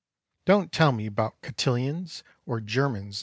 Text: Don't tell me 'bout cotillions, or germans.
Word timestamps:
Don't 0.45 0.71
tell 0.71 0.91
me 0.91 1.09
'bout 1.09 1.39
cotillions, 1.43 2.23
or 2.47 2.59
germans. 2.59 3.19